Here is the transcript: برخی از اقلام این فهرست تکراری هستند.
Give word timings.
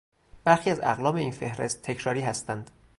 برخی 0.43 0.69
از 0.69 0.79
اقلام 0.83 1.15
این 1.15 1.31
فهرست 1.31 1.81
تکراری 1.83 2.21
هستند. 2.21 2.71